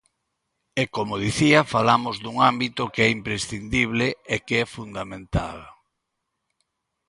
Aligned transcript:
E, 0.81 0.83
como 0.95 1.21
dicía, 1.25 1.61
falamos 1.75 2.15
dun 2.23 2.37
ámbito 2.51 2.91
que 2.93 3.01
é 3.07 3.09
imprescindible 3.17 4.07
e 4.33 4.35
que 4.45 4.55
é 4.63 4.65
fundamental. 4.77 5.59